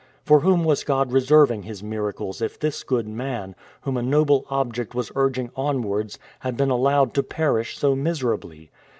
[0.25, 4.95] For whom was God reserving His miracles if this good man, whom a noble object
[4.95, 8.71] was urging onwards, had been allowed to perish so miserably?